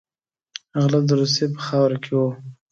غله 0.81 0.99
د 1.07 1.11
روسیې 1.19 1.45
په 1.55 1.61
خاوره 1.67 1.97
کې 2.03 2.11
وو. 2.17 2.29